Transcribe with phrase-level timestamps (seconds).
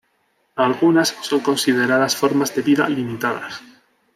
[0.55, 3.61] Algunas son consideradas formas de vida limitadas.